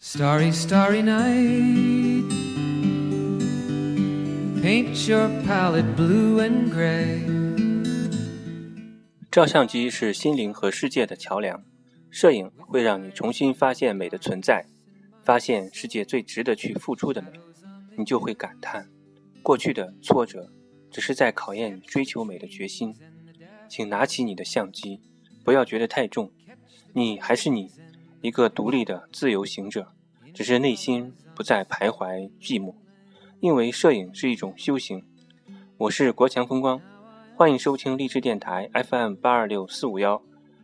[0.00, 2.22] Starry, starry night.
[4.62, 7.20] Paint your palette blue and gray.
[9.28, 11.64] 照相机是心灵和世界的桥梁，
[12.10, 14.66] 摄影会让你重新发现美的存在，
[15.24, 17.32] 发现世界最值得去付出的美，
[17.96, 18.88] 你就会感叹，
[19.42, 20.52] 过去的挫折
[20.92, 22.94] 只是在考验你追求美的决心。
[23.68, 25.00] 请拿起你的相机，
[25.44, 26.30] 不要觉得太重，
[26.92, 27.72] 你还是你，
[28.20, 29.92] 一个独立的自由行者，
[30.34, 32.74] 只是内心不再徘徊寂寞，
[33.38, 35.04] 因为摄影是一种修行。
[35.76, 36.80] 我是国强风光。
[37.36, 40.20] 欢迎收听励志电台 FM 八二六四五幺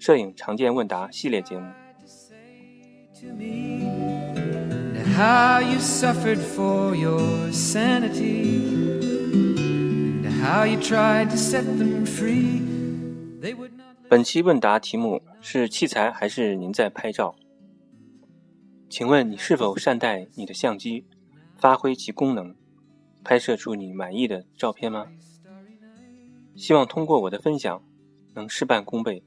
[0.00, 1.70] 摄影常见问答系列节目。
[5.16, 8.60] how you suffered for your sanity
[10.24, 12.60] and how you tried to set them free.
[13.40, 13.75] They would.
[14.08, 17.34] 本期问答题目是器材还是您在拍照？
[18.88, 21.04] 请问你是否善待你的相机，
[21.56, 22.54] 发挥其功能，
[23.24, 25.08] 拍摄出你满意的照片吗？
[26.54, 27.82] 希望通过我的分享，
[28.34, 29.24] 能事半功倍，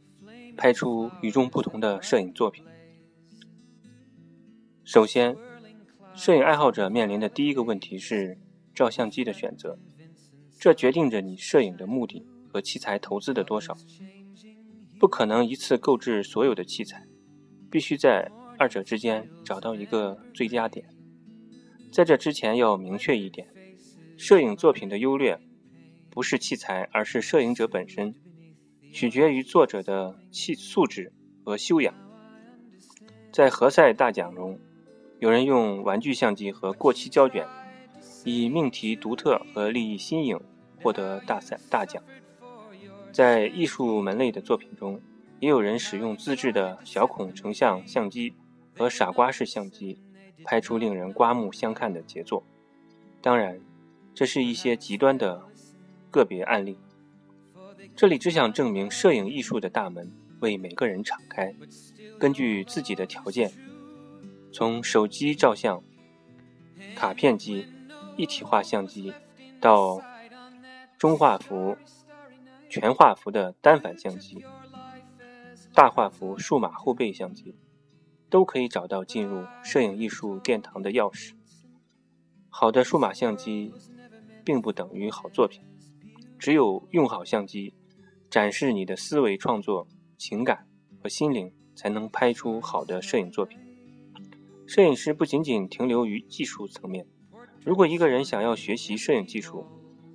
[0.56, 2.64] 拍出与众不同的摄影作品。
[4.86, 5.36] 首先，
[6.16, 8.38] 摄影爱好者面临的第一个问题是
[8.74, 9.78] 照相机的选择，
[10.58, 13.76] 这决定着你摄影的目的和器材投资的多少。
[15.00, 17.08] 不可能一次购置所有的器材，
[17.72, 20.86] 必须在二者之间找到一个最佳点。
[21.92, 23.48] 在这之前要明确一点，
[24.18, 25.40] 摄影作品的优劣
[26.12, 28.14] 不是器材，而是摄影者本身，
[28.92, 31.14] 取决于作者的气素质
[31.46, 31.94] 和修养。
[33.32, 34.60] 在何塞大奖中，
[35.20, 37.48] 有人用玩具相机和过期胶卷，
[38.26, 40.38] 以命题独特和立意新颖
[40.84, 42.04] 获得大赛大奖。
[43.12, 45.02] 在艺术门类的作品中，
[45.40, 48.34] 也有人使用自制的小孔成像相机
[48.78, 50.00] 和傻瓜式相机，
[50.44, 52.44] 拍出令人刮目相看的杰作。
[53.22, 53.60] 当然，
[54.14, 55.44] 这是一些极端的
[56.12, 56.78] 个别案例。
[57.96, 61.54] 这里只想证明，摄影艺术的大门为每个人敞开，
[62.20, 63.52] 根据自己的条件，
[64.54, 65.82] 从手机照相、
[66.96, 67.68] 卡片机、
[68.16, 69.14] 一体化相机，
[69.60, 70.02] 到
[70.98, 71.76] 中画幅。
[72.70, 74.46] 全画幅的单反相机、
[75.74, 77.56] 大画幅数码后备相机，
[78.30, 81.34] 都可以找到进入摄影艺术殿堂的钥匙。
[82.48, 83.74] 好的数码相机
[84.46, 85.64] 并不等于好作品，
[86.38, 87.74] 只有用好相机，
[88.30, 90.68] 展示你的思维创作、情感
[91.02, 93.60] 和心灵，才能拍出好的摄影作品。
[94.68, 97.08] 摄影师不仅仅停留于技术层面，
[97.66, 99.66] 如果一个人想要学习摄影技术，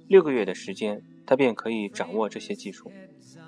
[0.06, 1.02] 六个月的时间。
[1.26, 2.90] 他便可以掌握这些技术，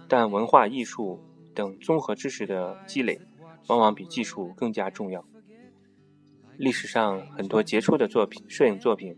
[0.09, 1.21] 但文化艺术
[1.55, 3.21] 等综合知识的积累，
[3.69, 5.25] 往往比技术更加重要。
[6.57, 9.15] 历史上很多杰出的作品，摄影作品，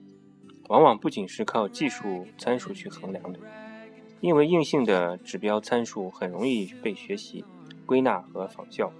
[0.68, 3.38] 往往不仅是靠技术参数去衡量的，
[4.20, 7.44] 因为硬性的指标参数很容易被学习、
[7.86, 8.92] 归纳和仿效。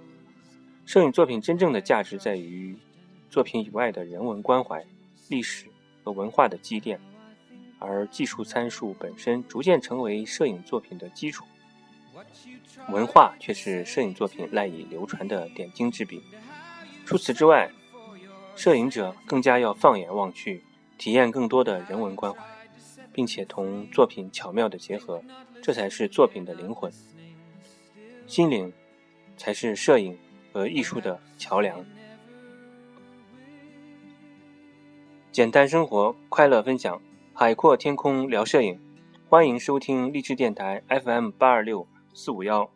[0.85, 2.77] 摄影作品真正的价值在于
[3.29, 4.85] 作品以外的人文关怀、
[5.27, 5.67] 历史
[6.03, 6.99] 和文化的积淀。
[7.79, 11.45] 而技术参数本身逐渐成为摄影作品的基础，
[12.89, 16.21] 文化却是摄影作品赖以流传的点睛之笔。
[17.05, 17.71] 除此之外，
[18.55, 20.61] 摄影者更加要放眼望去，
[20.97, 22.39] 体验更多的人文关怀，
[23.13, 25.23] 并且同作品巧妙的结合，
[25.63, 26.91] 这才是作品的灵魂。
[28.27, 28.71] 心灵
[29.37, 30.19] 才是摄影
[30.51, 31.83] 和艺术的桥梁。
[35.31, 37.01] 简单生活，快乐分享。
[37.41, 38.77] 海阔天空聊摄影，
[39.29, 42.69] 欢迎收听励志电台 FM 八二六四五幺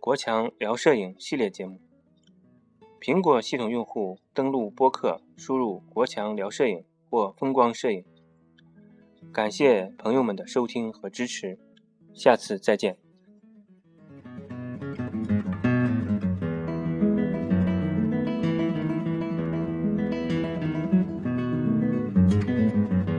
[0.00, 1.78] 国强聊摄影系列节目。
[3.00, 8.04] 苹果系统用户登录播客，输入“国强聊摄影”或“风光摄影”。
[9.32, 11.56] 感谢朋友们的收听和支持，
[12.12, 12.98] 下次再见。